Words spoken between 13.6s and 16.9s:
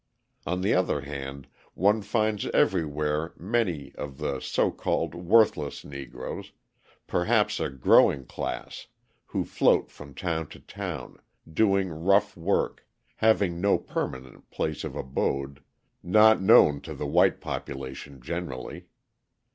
no permanent place of abode, not known